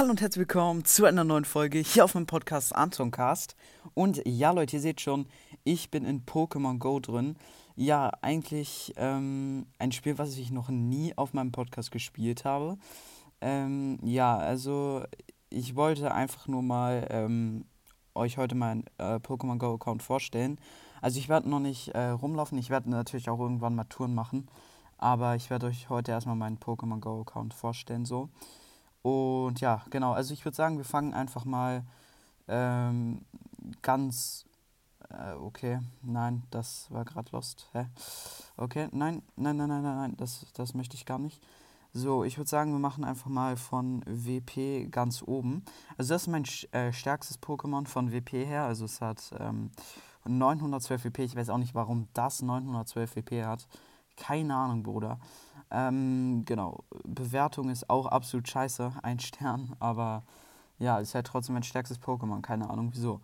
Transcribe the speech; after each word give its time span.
Hallo 0.00 0.12
und 0.12 0.22
herzlich 0.22 0.48
willkommen 0.48 0.86
zu 0.86 1.04
einer 1.04 1.24
neuen 1.24 1.44
Folge 1.44 1.78
hier 1.78 2.06
auf 2.06 2.14
meinem 2.14 2.24
Podcast 2.24 2.74
Antoncast. 2.74 3.54
Und 3.92 4.22
ja, 4.26 4.50
Leute, 4.50 4.76
ihr 4.76 4.80
seht 4.80 5.02
schon, 5.02 5.26
ich 5.62 5.90
bin 5.90 6.06
in 6.06 6.24
Pokémon 6.24 6.78
Go 6.78 7.00
drin. 7.00 7.36
Ja, 7.76 8.10
eigentlich 8.22 8.94
ähm, 8.96 9.66
ein 9.78 9.92
Spiel, 9.92 10.16
was 10.16 10.38
ich 10.38 10.52
noch 10.52 10.70
nie 10.70 11.12
auf 11.18 11.34
meinem 11.34 11.52
Podcast 11.52 11.90
gespielt 11.90 12.46
habe. 12.46 12.78
Ähm, 13.42 13.98
ja, 14.02 14.38
also 14.38 15.04
ich 15.50 15.76
wollte 15.76 16.14
einfach 16.14 16.48
nur 16.48 16.62
mal 16.62 17.06
ähm, 17.10 17.66
euch 18.14 18.38
heute 18.38 18.54
meinen 18.54 18.86
äh, 18.96 19.16
Pokémon 19.16 19.58
Go 19.58 19.74
Account 19.74 20.02
vorstellen. 20.02 20.58
Also 21.02 21.18
ich 21.18 21.28
werde 21.28 21.50
noch 21.50 21.60
nicht 21.60 21.88
äh, 21.88 22.08
rumlaufen, 22.08 22.56
ich 22.56 22.70
werde 22.70 22.88
natürlich 22.88 23.28
auch 23.28 23.38
irgendwann 23.38 23.74
mal 23.74 23.84
Touren 23.84 24.14
machen. 24.14 24.48
Aber 24.96 25.36
ich 25.36 25.50
werde 25.50 25.66
euch 25.66 25.90
heute 25.90 26.12
erstmal 26.12 26.36
meinen 26.36 26.56
Pokémon 26.56 27.00
Go 27.00 27.20
Account 27.20 27.52
vorstellen 27.52 28.06
so. 28.06 28.30
Und 29.02 29.60
ja, 29.60 29.82
genau, 29.90 30.12
also 30.12 30.34
ich 30.34 30.44
würde 30.44 30.56
sagen, 30.56 30.76
wir 30.76 30.84
fangen 30.84 31.14
einfach 31.14 31.44
mal 31.44 31.84
ähm, 32.48 33.24
ganz. 33.82 34.44
Äh, 35.08 35.32
okay, 35.32 35.80
nein, 36.02 36.44
das 36.50 36.86
war 36.90 37.04
gerade 37.04 37.30
Lost. 37.32 37.68
Hä? 37.72 37.86
Okay, 38.56 38.88
nein, 38.92 39.22
nein, 39.36 39.56
nein, 39.56 39.68
nein, 39.68 39.82
nein, 39.82 39.96
nein, 39.96 40.16
das, 40.16 40.46
das 40.54 40.74
möchte 40.74 40.96
ich 40.96 41.06
gar 41.06 41.18
nicht. 41.18 41.42
So, 41.92 42.22
ich 42.22 42.38
würde 42.38 42.48
sagen, 42.48 42.70
wir 42.70 42.78
machen 42.78 43.02
einfach 43.02 43.28
mal 43.28 43.56
von 43.56 44.04
WP 44.06 44.90
ganz 44.92 45.22
oben. 45.26 45.64
Also 45.96 46.14
das 46.14 46.22
ist 46.22 46.28
mein 46.28 46.44
äh, 46.70 46.92
stärkstes 46.92 47.42
Pokémon 47.42 47.86
von 47.86 48.12
WP 48.12 48.46
her. 48.46 48.64
Also 48.64 48.84
es 48.84 49.00
hat 49.00 49.32
ähm, 49.40 49.72
912 50.24 51.06
WP. 51.06 51.18
Ich 51.20 51.34
weiß 51.34 51.50
auch 51.50 51.58
nicht, 51.58 51.74
warum 51.74 52.06
das 52.14 52.42
912 52.42 53.16
WP 53.16 53.44
hat. 53.44 53.66
Keine 54.20 54.54
Ahnung, 54.54 54.82
Bruder. 54.82 55.18
Ähm, 55.70 56.44
genau, 56.44 56.84
Bewertung 57.04 57.70
ist 57.70 57.88
auch 57.88 58.06
absolut 58.06 58.46
scheiße, 58.48 58.92
ein 59.02 59.18
Stern, 59.18 59.74
aber 59.78 60.24
ja, 60.78 60.98
ist 60.98 61.14
halt 61.14 61.26
trotzdem 61.26 61.54
mein 61.54 61.62
stärkstes 61.62 62.00
Pokémon, 62.00 62.42
keine 62.42 62.68
Ahnung 62.68 62.90
wieso. 62.92 63.20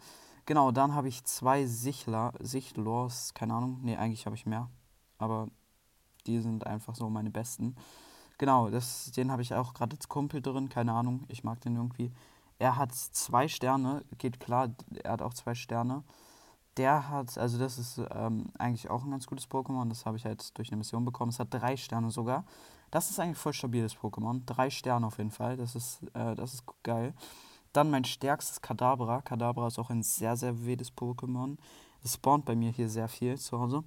Genau, 0.47 0.71
dann 0.71 0.95
habe 0.95 1.09
ich 1.09 1.25
zwei 1.25 1.67
Sichler, 1.67 2.33
Sichlors, 2.41 3.35
keine 3.35 3.55
Ahnung, 3.55 3.81
nee, 3.83 3.97
eigentlich 3.97 4.25
habe 4.27 4.37
ich 4.37 4.47
mehr, 4.47 4.71
aber 5.19 5.49
die 6.27 6.41
sind 6.41 6.67
einfach 6.67 6.95
so 6.95 7.11
meine 7.11 7.31
besten. 7.31 7.77
Genau, 8.39 8.71
das, 8.71 9.11
den 9.13 9.31
habe 9.31 9.43
ich 9.43 9.55
auch 9.55 9.75
gerade 9.75 9.97
als 9.97 10.09
Kumpel 10.09 10.41
drin, 10.41 10.71
keine 10.71 10.93
Ahnung, 10.93 11.25
ich 11.29 11.45
mag 11.45 11.61
den 11.61 11.77
irgendwie. 11.77 12.11
Er 12.59 12.77
hat 12.77 12.95
zwei 12.95 13.49
Sterne, 13.49 14.03
geht 14.17 14.41
klar, 14.41 14.71
er 15.03 15.13
hat 15.13 15.23
auch 15.23 15.35
zwei 15.35 15.55
Sterne 15.55 16.05
der 16.77 17.09
hat, 17.09 17.39
also 17.39 17.59
das 17.59 17.79
ist 17.79 18.01
ähm, 18.11 18.47
eigentlich 18.59 18.91
auch 18.91 19.05
ein 19.05 19.11
ganz 19.11 19.27
gutes 19.27 19.49
Pokémon. 19.49 19.89
Das 19.89 20.05
habe 20.05 20.17
ich 20.17 20.25
halt 20.25 20.57
durch 20.59 20.69
eine 20.69 20.79
Mission 20.79 21.05
bekommen. 21.05 21.31
Es 21.31 21.39
hat 21.39 21.49
drei 21.51 21.77
Sterne 21.77 22.11
sogar. 22.11 22.45
Das 22.91 23.11
ist 23.11 23.19
eigentlich 23.19 23.39
voll 23.39 23.53
stabiles 23.53 23.97
Pokémon. 23.97 24.43
Drei 24.47 24.71
Sterne 24.71 25.07
auf 25.07 25.19
jeden 25.19 25.31
Fall. 25.31 25.57
Das 25.57 25.75
ist, 25.75 26.03
äh, 26.15 26.35
das 26.35 26.55
ist 26.55 26.65
geil. 26.83 27.15
Dann 27.73 27.91
mein 27.91 28.05
stärkstes 28.05 28.61
Kadabra. 28.61 29.23
Kadabra 29.23 29.67
ist 29.67 29.79
auch 29.79 29.91
ein 29.91 30.03
sehr, 30.03 30.37
sehr 30.37 30.65
wildes 30.65 30.93
Pokémon. 30.93 31.57
Es 32.03 32.15
spawnt 32.15 32.45
bei 32.45 32.55
mir 32.55 32.71
hier 32.71 32.89
sehr 32.89 33.09
viel 33.09 33.39
zu 33.39 33.59
Hause. 33.59 33.85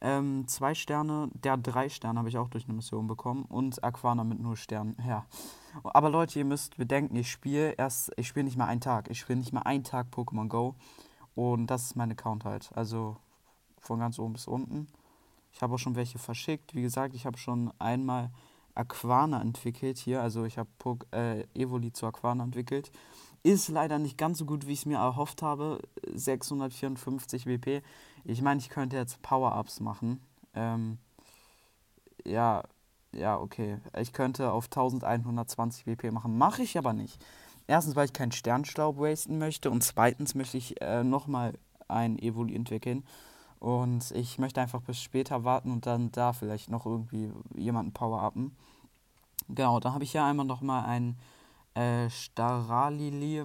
Ähm, 0.00 0.46
zwei 0.48 0.74
Sterne, 0.74 1.30
der 1.32 1.56
drei 1.56 1.88
Sterne 1.88 2.18
habe 2.18 2.28
ich 2.28 2.36
auch 2.36 2.48
durch 2.48 2.64
eine 2.66 2.74
Mission 2.74 3.06
bekommen. 3.06 3.44
Und 3.44 3.82
Aquana 3.82 4.24
mit 4.24 4.40
nur 4.40 4.56
Sternen. 4.56 4.96
Ja. 5.06 5.24
Aber 5.82 6.10
Leute, 6.10 6.38
ihr 6.38 6.44
müsst 6.44 6.76
bedenken, 6.76 7.16
ich 7.16 7.30
spiele 7.30 7.72
erst, 7.72 8.12
ich 8.16 8.28
spiele 8.28 8.44
nicht 8.44 8.56
mal 8.56 8.66
einen 8.66 8.80
Tag. 8.80 9.08
Ich 9.10 9.20
spiele 9.20 9.38
nicht 9.38 9.52
mal 9.52 9.62
einen 9.62 9.84
Tag 9.84 10.08
Pokémon 10.14 10.48
Go. 10.48 10.74
Und 11.34 11.66
das 11.66 11.84
ist 11.84 11.96
mein 11.96 12.12
Account 12.12 12.44
halt. 12.44 12.70
Also 12.74 13.16
von 13.80 13.98
ganz 13.98 14.18
oben 14.18 14.34
bis 14.34 14.46
unten. 14.46 14.88
Ich 15.52 15.62
habe 15.62 15.74
auch 15.74 15.78
schon 15.78 15.96
welche 15.96 16.18
verschickt. 16.18 16.74
Wie 16.74 16.82
gesagt, 16.82 17.14
ich 17.14 17.26
habe 17.26 17.38
schon 17.38 17.72
einmal 17.78 18.30
Aquana 18.74 19.40
entwickelt 19.40 19.98
hier. 19.98 20.22
Also 20.22 20.44
ich 20.44 20.58
habe 20.58 20.68
äh, 21.12 21.44
Evoli 21.54 21.92
zu 21.92 22.06
Aquana 22.06 22.44
entwickelt. 22.44 22.90
Ist 23.42 23.68
leider 23.68 23.98
nicht 23.98 24.16
ganz 24.16 24.38
so 24.38 24.46
gut, 24.46 24.66
wie 24.66 24.72
ich 24.72 24.80
es 24.80 24.86
mir 24.86 24.98
erhofft 24.98 25.42
habe. 25.42 25.80
654 26.12 27.46
WP. 27.46 27.82
Ich 28.24 28.42
meine, 28.42 28.58
ich 28.58 28.70
könnte 28.70 28.96
jetzt 28.96 29.20
Power-Ups 29.22 29.80
machen. 29.80 30.20
Ähm, 30.54 30.98
ja, 32.24 32.64
ja, 33.12 33.38
okay. 33.38 33.78
Ich 33.98 34.12
könnte 34.12 34.50
auf 34.50 34.64
1120 34.66 35.86
WP 35.86 36.10
machen. 36.10 36.36
Mache 36.38 36.62
ich 36.62 36.78
aber 36.78 36.92
nicht. 36.92 37.24
Erstens, 37.66 37.96
weil 37.96 38.06
ich 38.06 38.12
keinen 38.12 38.32
Sternstaub 38.32 38.98
wasten 38.98 39.38
möchte 39.38 39.70
und 39.70 39.82
zweitens 39.82 40.34
möchte 40.34 40.58
ich 40.58 40.80
äh, 40.82 41.02
nochmal 41.02 41.54
ein 41.88 42.18
Evoli 42.18 42.54
entwickeln. 42.54 43.04
Und 43.58 44.10
ich 44.10 44.38
möchte 44.38 44.60
einfach 44.60 44.82
bis 44.82 45.00
später 45.00 45.44
warten 45.44 45.70
und 45.70 45.86
dann 45.86 46.12
da 46.12 46.34
vielleicht 46.34 46.68
noch 46.68 46.84
irgendwie 46.84 47.32
jemanden 47.54 47.92
power-upen. 47.92 48.54
Genau, 49.48 49.80
dann 49.80 49.94
habe 49.94 50.04
ich 50.04 50.12
hier 50.12 50.24
einmal 50.24 50.44
nochmal 50.44 50.84
ein 50.84 51.16
äh, 51.74 52.10
Staralili 52.10 53.44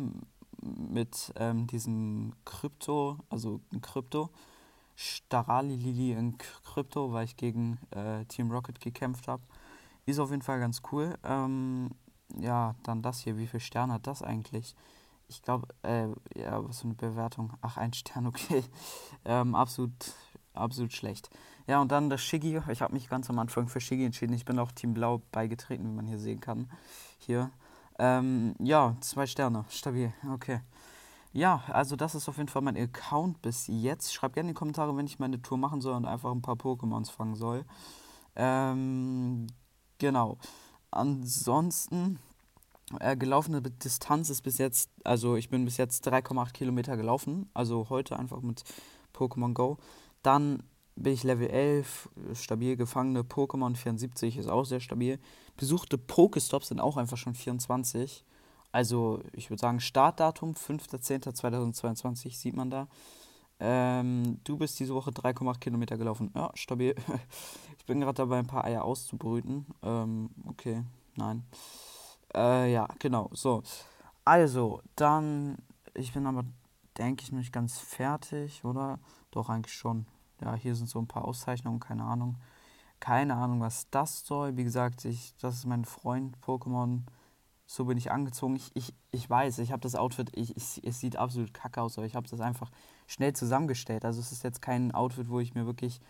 mit 0.61 1.31
ähm, 1.37 1.67
diesem 1.67 2.33
Krypto, 2.43 3.17
also 3.29 3.61
ein 3.71 3.81
Krypto. 3.81 4.29
Staralili 4.95 6.11
in 6.11 6.37
Krypto, 6.37 7.13
weil 7.13 7.23
ich 7.23 7.37
gegen 7.37 7.79
äh, 7.91 8.25
Team 8.25 8.51
Rocket 8.51 8.81
gekämpft 8.81 9.29
habe. 9.29 9.41
Ist 10.05 10.19
auf 10.19 10.31
jeden 10.31 10.41
Fall 10.41 10.59
ganz 10.59 10.81
cool. 10.91 11.17
Ähm, 11.23 11.91
ja, 12.37 12.75
dann 12.83 13.01
das 13.01 13.19
hier. 13.19 13.37
Wie 13.37 13.47
viele 13.47 13.59
Sterne 13.59 13.93
hat 13.93 14.07
das 14.07 14.21
eigentlich? 14.21 14.75
Ich 15.27 15.41
glaube, 15.41 15.67
äh, 15.83 16.07
ja, 16.35 16.67
was 16.67 16.79
für 16.79 16.85
eine 16.85 16.95
Bewertung. 16.95 17.53
Ach, 17.61 17.77
ein 17.77 17.93
Stern, 17.93 18.27
okay. 18.27 18.63
ähm, 19.25 19.55
absolut, 19.55 20.13
absolut 20.53 20.93
schlecht. 20.93 21.29
Ja, 21.67 21.81
und 21.81 21.91
dann 21.91 22.09
das 22.09 22.21
Shiggy. 22.21 22.61
Ich 22.71 22.81
habe 22.81 22.93
mich 22.93 23.09
ganz 23.09 23.29
am 23.29 23.37
Anfang 23.37 23.67
für 23.67 23.79
Shiggy 23.79 24.05
entschieden. 24.05 24.33
Ich 24.33 24.45
bin 24.45 24.57
auch 24.57 24.71
Team 24.71 24.93
Blau 24.93 25.21
beigetreten, 25.31 25.85
wie 25.85 25.95
man 25.95 26.07
hier 26.07 26.19
sehen 26.19 26.39
kann. 26.39 26.69
Hier. 27.19 27.51
Ähm, 27.99 28.55
ja, 28.59 28.95
zwei 29.01 29.27
Sterne. 29.27 29.65
Stabil. 29.69 30.11
Okay. 30.33 30.61
Ja, 31.31 31.61
also 31.67 31.95
das 31.95 32.15
ist 32.15 32.27
auf 32.27 32.37
jeden 32.37 32.49
Fall 32.49 32.63
mein 32.63 32.77
Account 32.77 33.41
bis 33.43 33.67
jetzt. 33.67 34.13
Schreibt 34.13 34.33
gerne 34.33 34.49
in 34.49 34.55
die 34.55 34.57
Kommentare, 34.57 34.97
wenn 34.97 35.05
ich 35.05 35.19
meine 35.19 35.41
Tour 35.41 35.59
machen 35.59 35.79
soll 35.79 35.95
und 35.95 36.05
einfach 36.05 36.31
ein 36.31 36.41
paar 36.41 36.55
Pokémons 36.55 37.11
fangen 37.11 37.35
soll. 37.35 37.65
Ähm, 38.35 39.45
genau. 39.99 40.39
Ansonsten, 40.91 42.19
äh, 42.99 43.15
gelaufene 43.15 43.61
Distanz 43.61 44.29
ist 44.29 44.41
bis 44.41 44.57
jetzt, 44.57 44.89
also 45.03 45.35
ich 45.35 45.49
bin 45.49 45.65
bis 45.65 45.77
jetzt 45.77 46.07
3,8 46.07 46.53
Kilometer 46.53 46.97
gelaufen, 46.97 47.49
also 47.53 47.89
heute 47.89 48.17
einfach 48.17 48.41
mit 48.41 48.63
Pokémon 49.13 49.53
Go. 49.53 49.77
Dann 50.23 50.63
bin 50.95 51.13
ich 51.13 51.23
Level 51.23 51.49
11, 51.49 52.09
stabil 52.33 52.75
gefangene 52.75 53.21
Pokémon 53.21 53.75
74 53.75 54.37
ist 54.37 54.49
auch 54.49 54.65
sehr 54.65 54.79
stabil. 54.81 55.19
Besuchte 55.55 55.97
Pokestops 55.97 56.69
sind 56.69 56.79
auch 56.79 56.97
einfach 56.97 57.17
schon 57.17 57.35
24. 57.35 58.25
Also 58.71 59.21
ich 59.33 59.49
würde 59.49 59.61
sagen 59.61 59.79
Startdatum 59.79 60.53
5.10.2022 60.53 62.35
sieht 62.35 62.55
man 62.55 62.69
da. 62.69 62.87
Ähm, 63.59 64.39
du 64.43 64.57
bist 64.57 64.79
diese 64.79 64.95
Woche 64.95 65.11
3,8 65.11 65.59
Kilometer 65.59 65.97
gelaufen. 65.97 66.31
Ja, 66.33 66.51
stabil. 66.53 66.95
ich 67.77 67.85
bin 67.85 67.99
gerade 67.99 68.15
dabei, 68.15 68.39
ein 68.39 68.47
paar 68.47 68.63
Eier 68.63 68.83
auszubrüten. 68.83 69.65
Ähm, 69.83 70.29
okay, 70.47 70.83
nein. 71.15 71.43
Äh, 72.33 72.71
ja, 72.71 72.87
genau. 72.99 73.29
So. 73.33 73.63
Also, 74.23 74.81
dann. 74.95 75.57
Ich 75.93 76.13
bin 76.13 76.25
aber, 76.25 76.45
denke 76.97 77.23
ich, 77.23 77.31
nicht 77.31 77.51
ganz 77.51 77.79
fertig, 77.79 78.63
oder? 78.63 78.99
Doch, 79.31 79.49
eigentlich 79.49 79.73
schon. 79.73 80.05
Ja, 80.41 80.53
hier 80.55 80.75
sind 80.75 80.87
so 80.87 80.99
ein 80.99 81.07
paar 81.07 81.25
Auszeichnungen, 81.25 81.79
keine 81.79 82.03
Ahnung. 82.03 82.37
Keine 83.01 83.35
Ahnung, 83.35 83.59
was 83.59 83.89
das 83.89 84.25
soll. 84.25 84.55
Wie 84.55 84.63
gesagt, 84.63 85.03
ich, 85.05 85.35
das 85.41 85.55
ist 85.55 85.65
mein 85.65 85.83
Freund 85.83 86.37
Pokémon 86.45 87.01
so 87.71 87.85
bin 87.85 87.99
ich 87.99 88.11
angezogen. 88.11 88.55
Ich, 88.55 88.71
ich, 88.73 88.95
ich 89.11 89.29
weiß, 89.29 89.59
ich 89.59 89.71
habe 89.71 89.81
das 89.81 89.93
Outfit, 89.93 90.31
ich, 90.33 90.57
ich, 90.57 90.83
es 90.83 90.99
sieht 90.99 91.17
absolut 91.17 91.53
kacke 91.53 91.79
aus, 91.79 91.99
aber 91.99 92.07
ich 92.07 92.15
habe 92.15 92.27
das 92.27 92.41
einfach 92.41 92.71
schnell 93.05 93.33
zusammengestellt. 93.33 94.05
Also 94.05 94.19
es 94.19 94.31
ist 94.31 94.43
jetzt 94.43 94.59
kein 94.59 94.91
Outfit, 94.91 95.29
wo 95.29 95.39
ich 95.39 95.53
mir 95.53 95.67
wirklich 95.67 96.01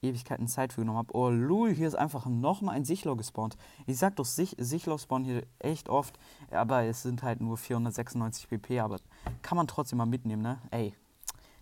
Ewigkeiten 0.00 0.48
Zeit 0.48 0.72
für 0.72 0.80
genommen 0.80 0.96
habe. 0.96 1.14
Oh 1.14 1.28
lul, 1.28 1.74
hier 1.74 1.86
ist 1.86 1.96
einfach 1.96 2.24
nochmal 2.24 2.76
ein 2.76 2.86
Sichlor 2.86 3.18
gespawnt. 3.18 3.58
Ich 3.86 3.98
sag 3.98 4.16
doch, 4.16 4.24
Sich 4.24 4.56
Sichlor 4.58 4.98
spawnen 4.98 5.26
hier 5.26 5.42
echt 5.58 5.90
oft, 5.90 6.18
aber 6.50 6.84
es 6.84 7.02
sind 7.02 7.22
halt 7.22 7.42
nur 7.42 7.58
496 7.58 8.48
pp, 8.48 8.80
aber 8.80 8.96
kann 9.42 9.56
man 9.56 9.66
trotzdem 9.66 9.98
mal 9.98 10.06
mitnehmen, 10.06 10.40
ne? 10.40 10.62
Ey, 10.70 10.94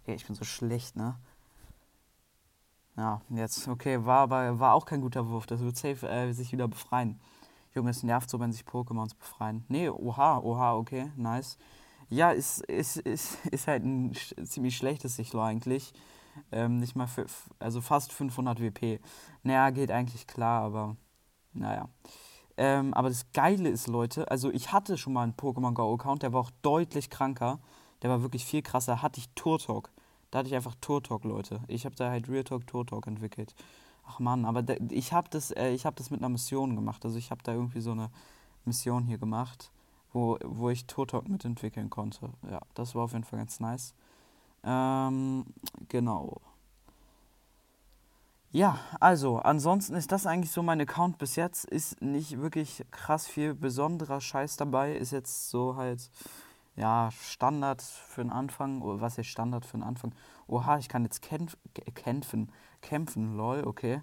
ich 0.06 0.26
bin 0.26 0.36
so 0.36 0.44
schlecht, 0.44 0.94
ne? 0.94 1.16
Ja, 2.96 3.20
jetzt, 3.30 3.66
okay, 3.66 4.04
war 4.04 4.20
aber 4.20 4.60
war 4.60 4.74
auch 4.74 4.86
kein 4.86 5.00
guter 5.00 5.28
Wurf. 5.28 5.46
Das 5.46 5.60
wird 5.60 5.76
safe 5.76 6.08
äh, 6.08 6.32
sich 6.32 6.52
wieder 6.52 6.68
befreien. 6.68 7.18
Junge, 7.74 7.90
es 7.90 8.02
nervt 8.02 8.28
so, 8.30 8.40
wenn 8.40 8.52
sich 8.52 8.62
Pokémons 8.62 9.14
befreien. 9.16 9.64
Nee, 9.68 9.88
oha, 9.88 10.38
oha, 10.38 10.74
okay, 10.74 11.10
nice. 11.16 11.56
Ja, 12.08 12.30
ist, 12.32 12.62
ist, 12.62 12.96
ist, 12.96 13.38
ist 13.46 13.66
halt 13.68 13.84
ein 13.84 14.12
ziemlich 14.44 14.76
schlechtes 14.76 15.16
Sichlo 15.16 15.42
eigentlich. 15.42 15.92
Ähm, 16.52 16.78
nicht 16.78 16.96
mal 16.96 17.06
für, 17.06 17.26
also 17.58 17.80
fast 17.80 18.12
500 18.12 18.60
WP. 18.60 19.00
Naja, 19.42 19.70
geht 19.70 19.90
eigentlich 19.90 20.26
klar, 20.26 20.62
aber 20.62 20.96
naja. 21.52 21.88
Ähm, 22.56 22.92
aber 22.94 23.08
das 23.08 23.32
Geile 23.32 23.68
ist, 23.68 23.86
Leute, 23.86 24.30
also 24.30 24.50
ich 24.50 24.72
hatte 24.72 24.98
schon 24.98 25.12
mal 25.12 25.22
einen 25.22 25.34
Pokémon 25.34 25.72
Go 25.72 25.94
Account, 25.94 26.22
der 26.22 26.32
war 26.32 26.40
auch 26.40 26.50
deutlich 26.62 27.10
kranker. 27.10 27.60
Der 28.02 28.10
war 28.10 28.22
wirklich 28.22 28.44
viel 28.44 28.62
krasser. 28.62 29.02
Hatte 29.02 29.20
ich 29.20 29.28
Turtok. 29.34 29.90
Da 30.30 30.38
hatte 30.38 30.48
ich 30.48 30.54
einfach 30.54 30.74
Turtok, 30.80 31.24
Leute. 31.24 31.60
Ich 31.68 31.84
habe 31.84 31.94
da 31.96 32.10
halt 32.10 32.28
Real 32.28 32.44
Talk 32.44 32.66
Turtok 32.66 33.06
entwickelt. 33.06 33.54
Ach 34.06 34.18
man, 34.18 34.44
aber 34.44 34.62
da, 34.62 34.74
ich 34.90 35.12
habe 35.12 35.28
das, 35.30 35.50
äh, 35.52 35.76
hab 35.78 35.96
das 35.96 36.10
mit 36.10 36.20
einer 36.20 36.28
Mission 36.28 36.76
gemacht. 36.76 37.04
Also 37.04 37.18
ich 37.18 37.30
habe 37.30 37.42
da 37.42 37.52
irgendwie 37.52 37.80
so 37.80 37.92
eine 37.92 38.10
Mission 38.64 39.04
hier 39.04 39.18
gemacht. 39.18 39.70
wo, 40.12 40.38
wo 40.44 40.70
ich 40.70 40.86
Turtok 40.86 41.28
mitentwickeln 41.28 41.90
konnte. 41.90 42.30
Ja, 42.50 42.60
das 42.74 42.94
war 42.94 43.04
auf 43.04 43.12
jeden 43.12 43.24
Fall 43.24 43.38
ganz 43.38 43.60
nice. 43.60 43.94
Ähm, 44.64 45.46
genau. 45.88 46.40
Ja, 48.52 48.78
also, 48.98 49.38
ansonsten 49.38 49.94
ist 49.94 50.10
das 50.10 50.26
eigentlich 50.26 50.50
so 50.50 50.62
mein 50.62 50.80
Account 50.80 51.18
bis 51.18 51.36
jetzt. 51.36 51.64
Ist 51.66 52.02
nicht 52.02 52.40
wirklich 52.40 52.84
krass 52.90 53.28
viel 53.28 53.54
besonderer 53.54 54.20
Scheiß 54.20 54.56
dabei. 54.56 54.92
Ist 54.96 55.12
jetzt 55.12 55.50
so 55.50 55.76
halt, 55.76 56.10
ja, 56.74 57.10
Standard 57.22 57.80
für 57.80 58.22
den 58.22 58.32
Anfang. 58.32 58.82
Oder 58.82 59.00
was 59.00 59.18
ist 59.18 59.28
Standard 59.28 59.64
für 59.64 59.76
den 59.78 59.84
Anfang? 59.84 60.12
Oha, 60.48 60.78
ich 60.78 60.88
kann 60.88 61.04
jetzt 61.04 61.22
kämpf 61.22 61.56
kämpfen. 61.94 62.50
Kämpfen, 62.80 63.36
lol, 63.36 63.64
okay. 63.64 64.02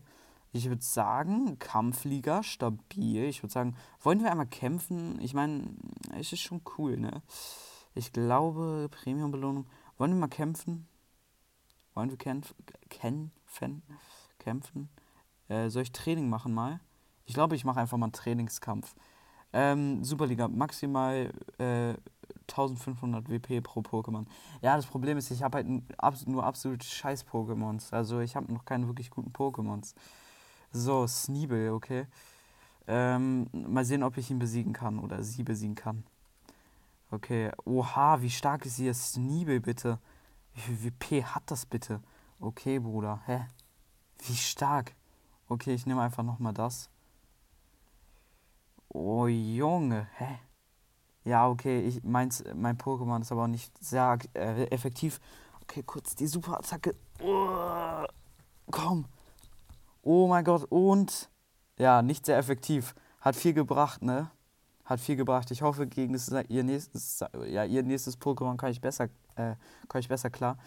Ich 0.51 0.69
würde 0.69 0.81
sagen, 0.81 1.59
Kampfliga, 1.59 2.41
stabil. 2.41 3.25
Ich 3.25 3.43
würde 3.43 3.53
sagen, 3.53 3.75
wollen 4.01 4.21
wir 4.21 4.31
einmal 4.31 4.47
kämpfen? 4.47 5.19
Ich 5.21 5.33
meine, 5.33 5.75
es 6.17 6.31
ist 6.33 6.39
schon 6.39 6.61
cool, 6.77 6.97
ne? 6.97 7.21
Ich 7.93 8.13
glaube, 8.13 8.89
Premium-Belohnung. 8.91 9.67
Wollen 9.97 10.11
wir 10.11 10.19
mal 10.19 10.27
kämpfen? 10.27 10.87
Wollen 11.93 12.09
wir 12.09 12.17
kämpfen? 12.17 12.55
Kämpfen? 12.89 13.83
Kämpfen? 14.39 14.89
Äh, 15.47 15.69
soll 15.69 15.83
ich 15.83 15.91
Training 15.91 16.29
machen 16.29 16.53
mal? 16.53 16.79
Ich 17.25 17.33
glaube, 17.33 17.55
ich 17.55 17.65
mache 17.65 17.79
einfach 17.79 17.97
mal 17.97 18.05
einen 18.05 18.13
Trainingskampf. 18.13 18.95
Ähm, 19.53 20.03
Superliga, 20.03 20.47
maximal 20.47 21.31
äh, 21.57 21.93
1500 22.49 23.29
WP 23.29 23.61
pro 23.61 23.81
Pokémon. 23.81 24.25
Ja, 24.61 24.75
das 24.75 24.85
Problem 24.85 25.17
ist, 25.17 25.31
ich 25.31 25.43
habe 25.43 25.57
halt 25.57 26.27
nur 26.27 26.43
absolut 26.43 26.83
scheiß 26.83 27.25
Pokémons. 27.25 27.91
Also 27.93 28.19
ich 28.19 28.35
habe 28.35 28.51
noch 28.51 28.65
keine 28.65 28.87
wirklich 28.87 29.09
guten 29.09 29.31
Pokémons. 29.31 29.93
So, 30.71 31.07
Sneebel, 31.07 31.71
okay. 31.71 32.07
Ähm, 32.87 33.47
mal 33.51 33.85
sehen, 33.85 34.03
ob 34.03 34.17
ich 34.17 34.31
ihn 34.31 34.39
besiegen 34.39 34.73
kann 34.73 34.99
oder 34.99 35.23
sie 35.23 35.43
besiegen 35.43 35.75
kann. 35.75 36.03
Okay, 37.11 37.51
oha, 37.65 38.21
wie 38.21 38.29
stark 38.29 38.65
ist 38.65 38.75
hier 38.75 38.93
Sneebel 38.93 39.59
bitte? 39.59 39.99
Wie 40.53 40.61
viel 40.61 40.83
WP 40.83 41.23
hat 41.23 41.43
das 41.51 41.65
bitte? 41.65 42.01
Okay, 42.39 42.79
Bruder, 42.79 43.21
hä? 43.25 43.45
Wie 44.25 44.35
stark? 44.35 44.93
Okay, 45.47 45.73
ich 45.73 45.85
nehme 45.85 46.01
einfach 46.01 46.23
nochmal 46.23 46.53
das. 46.53 46.89
Oh, 48.89 49.27
Junge, 49.27 50.07
hä? 50.17 50.39
Ja, 51.27 51.49
okay, 51.49 51.81
ich 51.81 52.01
meins, 52.05 52.41
mein 52.55 52.77
Pokémon 52.77 53.19
ist 53.19 53.33
aber 53.33 53.49
nicht 53.49 53.71
sehr 53.83 54.17
äh, 54.33 54.63
effektiv. 54.67 55.19
Okay, 55.63 55.83
kurz 55.83 56.15
die 56.15 56.25
Superattacke. 56.25 56.95
Komm. 58.71 59.05
Oh 60.03 60.27
mein 60.27 60.45
Gott, 60.45 60.63
und 60.69 61.29
ja, 61.77 62.01
nicht 62.01 62.25
sehr 62.25 62.37
effektiv. 62.37 62.95
Hat 63.19 63.35
viel 63.35 63.53
gebracht, 63.53 64.03
ne? 64.03 64.31
Hat 64.85 65.01
viel 65.01 65.17
gebracht. 65.17 65.51
Ich 65.51 65.61
hoffe, 65.63 65.85
gegen 65.85 66.13
das, 66.13 66.31
ihr 66.47 66.63
nächstes, 66.63 67.21
ja, 67.45 67.65
ihr 67.65 67.83
nächstes 67.83 68.17
Pokémon 68.17 68.55
kann 68.55 68.71
ich 68.71 68.79
besser, 68.79 69.09
äh, 69.35 69.55
kann 69.89 69.99
ich 69.99 70.07
besser 70.07 70.29
klar. 70.29 70.57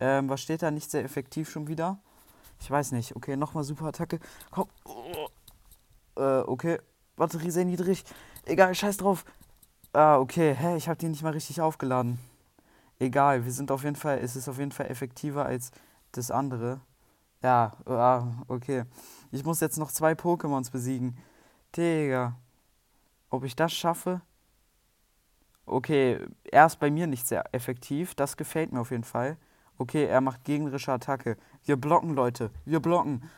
Ähm, 0.00 0.30
was 0.30 0.40
steht 0.40 0.62
da? 0.62 0.70
Nicht 0.70 0.90
sehr 0.90 1.04
effektiv 1.04 1.50
schon 1.50 1.68
wieder? 1.68 1.98
Ich 2.58 2.70
weiß 2.70 2.92
nicht. 2.92 3.14
Okay, 3.14 3.36
nochmal 3.36 3.64
Superattacke. 3.64 4.18
Komm. 4.50 4.68
Oh. 4.86 5.28
Äh, 6.18 6.40
okay. 6.46 6.78
Batterie 7.16 7.50
sehr 7.50 7.66
niedrig. 7.66 8.02
Egal, 8.46 8.74
scheiß 8.74 8.96
drauf. 8.96 9.26
Ah, 9.96 10.18
okay. 10.18 10.54
Hä, 10.54 10.76
ich 10.76 10.90
habe 10.90 10.98
die 10.98 11.08
nicht 11.08 11.22
mal 11.22 11.32
richtig 11.32 11.62
aufgeladen. 11.62 12.18
Egal, 12.98 13.46
wir 13.46 13.52
sind 13.52 13.70
auf 13.70 13.82
jeden 13.82 13.96
Fall, 13.96 14.18
es 14.18 14.36
ist 14.36 14.46
auf 14.46 14.58
jeden 14.58 14.70
Fall 14.70 14.90
effektiver 14.90 15.46
als 15.46 15.70
das 16.12 16.30
andere. 16.30 16.80
Ja, 17.42 17.72
ah, 17.86 18.26
okay. 18.46 18.84
Ich 19.30 19.42
muss 19.42 19.60
jetzt 19.60 19.78
noch 19.78 19.90
zwei 19.90 20.12
Pokémons 20.12 20.70
besiegen. 20.70 21.16
Digga. 21.74 22.36
Ob 23.30 23.44
ich 23.44 23.56
das 23.56 23.72
schaffe? 23.72 24.20
Okay, 25.64 26.20
er 26.44 26.66
ist 26.66 26.78
bei 26.78 26.90
mir 26.90 27.06
nicht 27.06 27.26
sehr 27.26 27.54
effektiv. 27.54 28.14
Das 28.14 28.36
gefällt 28.36 28.72
mir 28.72 28.80
auf 28.80 28.90
jeden 28.90 29.04
Fall. 29.04 29.38
Okay, 29.78 30.04
er 30.04 30.20
macht 30.20 30.44
gegnerische 30.44 30.92
Attacke. 30.92 31.38
Wir 31.64 31.76
blocken, 31.76 32.10
Leute. 32.14 32.50
Wir 32.66 32.80
blocken. 32.80 33.30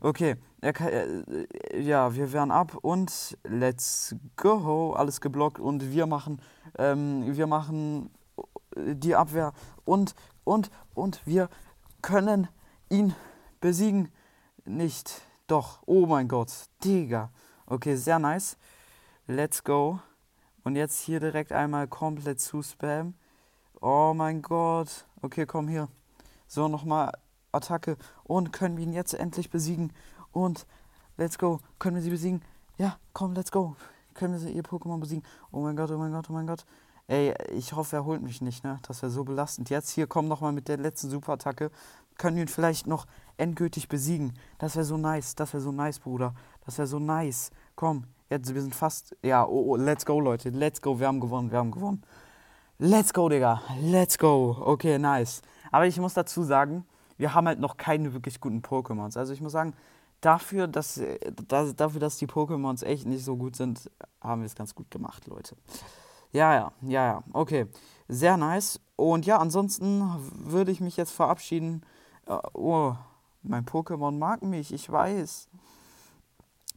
Okay, 0.00 0.36
ja, 0.60 2.14
wir 2.14 2.32
wehren 2.32 2.50
ab 2.50 2.76
und 2.82 3.38
let's 3.44 4.16
go. 4.36 4.92
Alles 4.92 5.20
geblockt 5.20 5.60
und 5.60 5.92
wir 5.92 6.06
machen, 6.06 6.40
ähm, 6.76 7.36
wir 7.36 7.46
machen 7.46 8.10
die 8.76 9.14
Abwehr 9.14 9.52
und, 9.84 10.14
und, 10.44 10.70
und 10.94 11.26
wir 11.26 11.48
können 12.02 12.48
ihn 12.90 13.14
besiegen 13.60 14.10
nicht. 14.64 15.22
Doch. 15.46 15.80
Oh 15.86 16.06
mein 16.06 16.28
Gott. 16.28 16.52
Digga. 16.84 17.30
Okay, 17.66 17.96
sehr 17.96 18.18
nice. 18.18 18.56
Let's 19.26 19.64
go. 19.64 20.00
Und 20.64 20.76
jetzt 20.76 21.00
hier 21.00 21.20
direkt 21.20 21.52
einmal 21.52 21.86
komplett 21.88 22.40
zu 22.40 22.62
spam. 22.62 23.14
Oh 23.80 24.12
mein 24.14 24.42
Gott. 24.42 25.06
Okay, 25.22 25.46
komm 25.46 25.68
hier. 25.68 25.88
So, 26.46 26.68
nochmal 26.68 27.12
Attacke. 27.52 27.96
Und 28.24 28.52
können 28.52 28.76
wir 28.76 28.84
ihn 28.84 28.92
jetzt 28.92 29.14
endlich 29.14 29.50
besiegen. 29.50 29.92
Und 30.38 30.66
let's 31.16 31.36
go. 31.36 31.58
Können 31.80 31.96
wir 31.96 32.02
sie 32.02 32.10
besiegen? 32.10 32.42
Ja, 32.76 32.96
komm, 33.12 33.34
let's 33.34 33.50
go. 33.50 33.74
Können 34.14 34.34
wir 34.34 34.38
sie, 34.38 34.52
ihr 34.52 34.62
Pokémon 34.62 35.00
besiegen? 35.00 35.24
Oh 35.50 35.60
mein 35.60 35.74
Gott, 35.74 35.90
oh 35.90 35.98
mein 35.98 36.12
Gott, 36.12 36.26
oh 36.30 36.32
mein 36.32 36.46
Gott. 36.46 36.64
Ey, 37.08 37.34
ich 37.52 37.72
hoffe, 37.72 37.96
er 37.96 38.04
holt 38.04 38.22
mich 38.22 38.40
nicht, 38.40 38.62
ne? 38.62 38.78
Das 38.86 39.02
wäre 39.02 39.10
so 39.10 39.24
belastend. 39.24 39.68
Jetzt 39.68 39.90
hier, 39.90 40.06
komm 40.06 40.28
nochmal 40.28 40.52
mit 40.52 40.68
der 40.68 40.76
letzten 40.76 41.10
Superattacke. 41.10 41.72
Können 42.18 42.36
wir 42.36 42.44
ihn 42.44 42.48
vielleicht 42.48 42.86
noch 42.86 43.06
endgültig 43.36 43.88
besiegen. 43.88 44.32
Das 44.58 44.76
wäre 44.76 44.84
so 44.84 44.96
nice, 44.96 45.34
das 45.34 45.52
wäre 45.52 45.60
so 45.60 45.72
nice, 45.72 45.98
Bruder. 45.98 46.34
Das 46.64 46.78
wäre 46.78 46.86
so 46.86 47.00
nice. 47.00 47.50
Komm, 47.74 48.04
jetzt, 48.30 48.54
wir 48.54 48.62
sind 48.62 48.76
fast, 48.76 49.16
ja, 49.22 49.44
oh, 49.44 49.72
oh, 49.72 49.76
let's 49.76 50.06
go, 50.06 50.20
Leute, 50.20 50.50
let's 50.50 50.80
go, 50.80 51.00
wir 51.00 51.08
haben 51.08 51.18
gewonnen, 51.18 51.50
wir 51.50 51.58
haben 51.58 51.72
gewonnen. 51.72 52.02
Let's 52.78 53.12
go, 53.12 53.28
Digga, 53.28 53.60
let's 53.80 54.16
go. 54.16 54.56
Okay, 54.60 54.98
nice. 54.98 55.42
Aber 55.72 55.86
ich 55.88 55.98
muss 55.98 56.14
dazu 56.14 56.44
sagen, 56.44 56.84
wir 57.16 57.34
haben 57.34 57.48
halt 57.48 57.58
noch 57.58 57.76
keine 57.76 58.12
wirklich 58.14 58.40
guten 58.40 58.62
Pokémons. 58.62 59.18
Also 59.18 59.32
ich 59.32 59.40
muss 59.40 59.50
sagen, 59.50 59.74
dafür, 60.20 60.66
dass, 60.66 61.00
dass, 61.46 61.74
dafür, 61.76 62.00
dass 62.00 62.18
die 62.18 62.26
Pokémons 62.26 62.84
echt 62.84 63.06
nicht 63.06 63.24
so 63.24 63.36
gut 63.36 63.56
sind, 63.56 63.90
haben 64.20 64.42
wir 64.42 64.46
es 64.46 64.54
ganz 64.54 64.74
gut 64.74 64.90
gemacht, 64.90 65.26
Leute. 65.26 65.56
Ja, 66.32 66.54
ja, 66.54 66.72
ja, 66.82 67.06
ja, 67.06 67.22
okay. 67.32 67.66
Sehr 68.08 68.36
nice. 68.36 68.80
Und 68.96 69.26
ja, 69.26 69.38
ansonsten 69.38 70.04
würde 70.32 70.72
ich 70.72 70.80
mich 70.80 70.96
jetzt 70.96 71.12
verabschieden. 71.12 71.82
Uh, 72.26 72.38
oh, 72.52 72.96
mein 73.42 73.64
Pokémon 73.64 74.18
mag 74.18 74.42
mich, 74.42 74.72
ich 74.72 74.90
weiß. 74.90 75.48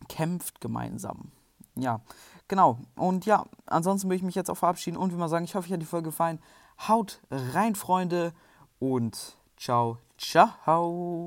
Kämpft 0.07 0.61
gemeinsam. 0.61 1.31
Ja, 1.75 2.01
genau. 2.47 2.79
Und 2.95 3.25
ja, 3.25 3.45
ansonsten 3.65 4.07
würde 4.07 4.17
ich 4.17 4.23
mich 4.23 4.35
jetzt 4.35 4.49
auch 4.49 4.57
verabschieden 4.57 4.97
und 4.97 5.11
wie 5.11 5.17
mal 5.17 5.29
sagen, 5.29 5.45
ich 5.45 5.55
hoffe, 5.55 5.67
euch 5.67 5.73
hat 5.73 5.81
die 5.81 5.85
Folge 5.85 6.09
gefallen. 6.09 6.39
Haut 6.87 7.21
rein, 7.29 7.75
Freunde, 7.75 8.33
und 8.81 9.37
ciao, 9.57 9.99
ciao. 10.17 11.19